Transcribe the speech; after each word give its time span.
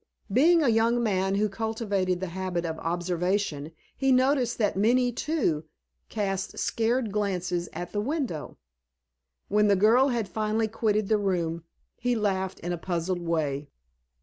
Being 0.33 0.63
a 0.63 0.69
young 0.69 1.03
man 1.03 1.35
who 1.35 1.47
cultivated 1.47 2.21
the 2.21 2.29
habit 2.33 2.65
of 2.65 2.79
observation, 2.79 3.71
he 3.95 4.11
noticed 4.11 4.57
that 4.57 4.75
Minnie, 4.75 5.11
too, 5.11 5.65
cast 6.09 6.57
scared 6.57 7.11
glances 7.11 7.69
at 7.71 7.91
the 7.91 8.01
window. 8.01 8.57
When 9.47 9.67
the 9.67 9.75
girl 9.75 10.07
had 10.07 10.27
finally 10.27 10.67
quitted 10.67 11.07
the 11.07 11.19
room, 11.19 11.65
he 11.99 12.15
laughed 12.15 12.59
in 12.61 12.73
a 12.73 12.79
puzzled 12.79 13.21
way. 13.21 13.69